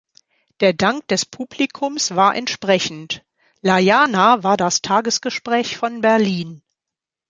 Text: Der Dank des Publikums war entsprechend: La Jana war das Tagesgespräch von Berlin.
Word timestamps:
Der 0.61 0.73
Dank 0.73 1.07
des 1.09 1.25
Publikums 1.27 2.15
war 2.15 2.35
entsprechend: 2.35 3.23
La 3.61 3.77
Jana 3.77 4.41
war 4.41 4.57
das 4.57 4.81
Tagesgespräch 4.81 5.77
von 5.77 6.01
Berlin. 6.01 6.63